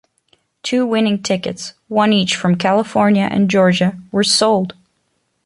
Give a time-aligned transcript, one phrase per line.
[0.63, 4.73] Two winning tickets, one each from California and Georgia, were sold.